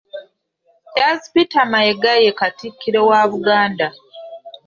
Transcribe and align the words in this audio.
Charles 0.95 1.25
Peter 1.33 1.63
Mayiga 1.71 2.13
ye 2.23 2.31
Katikkiro 2.39 2.99
wa 3.09 3.21
Buganda. 3.31 3.87